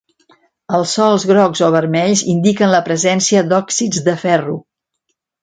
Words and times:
Els 0.77 0.93
sòls 0.99 1.25
grocs 1.31 1.61
o 1.67 1.69
vermells 1.75 2.23
indiquen 2.33 2.73
la 2.77 2.81
presència 2.89 3.45
d'òxids 3.53 4.03
de 4.09 4.19
ferro. 4.25 4.59